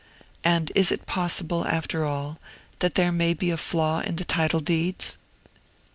And 0.43 0.71
is 0.73 0.91
it 0.91 1.05
possible, 1.05 1.63
after 1.67 2.03
all, 2.05 2.39
that 2.79 2.95
there 2.95 3.11
may 3.11 3.35
be 3.35 3.51
a 3.51 3.55
flaw 3.55 3.99
in 3.99 4.15
the 4.15 4.25
title 4.25 4.59
deeds? 4.59 5.19